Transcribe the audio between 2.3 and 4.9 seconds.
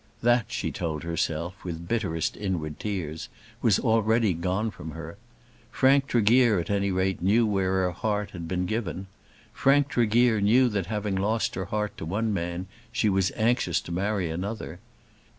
inward tears, was already gone